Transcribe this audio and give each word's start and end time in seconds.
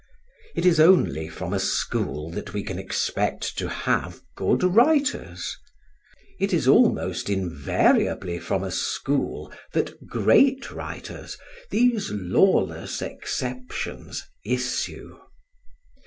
It 0.55 0.65
is 0.65 0.79
only 0.79 1.29
from 1.29 1.53
a 1.53 1.59
school 1.59 2.31
that 2.31 2.53
we 2.55 2.63
can 2.63 2.79
expect 2.79 3.55
to 3.59 3.69
have 3.69 4.23
good 4.35 4.63
writers; 4.63 5.55
it 6.39 6.51
is 6.53 6.67
almost 6.67 7.29
invariably 7.29 8.39
from 8.39 8.63
a 8.63 8.71
school 8.71 9.53
that 9.73 10.07
great 10.07 10.71
writers, 10.71 11.37
these 11.69 12.09
lawless 12.09 13.03
exceptions, 13.03 14.23
issue. 14.43 15.19